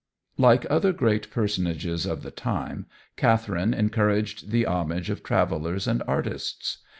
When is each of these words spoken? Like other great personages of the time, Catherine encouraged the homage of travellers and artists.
Like 0.39 0.65
other 0.67 0.93
great 0.93 1.29
personages 1.29 2.07
of 2.07 2.23
the 2.23 2.31
time, 2.31 2.87
Catherine 3.17 3.71
encouraged 3.71 4.49
the 4.49 4.65
homage 4.65 5.11
of 5.11 5.21
travellers 5.21 5.85
and 5.85 6.01
artists. 6.07 6.79